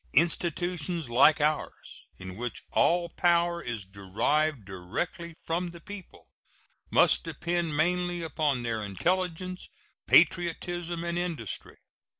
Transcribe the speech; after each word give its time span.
Institutions 0.13 1.09
like 1.11 1.39
ours, 1.39 2.05
in 2.17 2.35
which 2.35 2.63
all 2.71 3.07
power 3.09 3.61
is 3.61 3.85
derived 3.85 4.65
directly 4.65 5.35
from 5.45 5.67
the 5.67 5.79
people, 5.79 6.27
must 6.89 7.23
depend 7.23 7.77
mainly 7.77 8.23
upon 8.23 8.63
their 8.63 8.81
intelligence, 8.83 9.69
patriotism, 10.07 11.03
and 11.03 11.19
industry. 11.19 11.77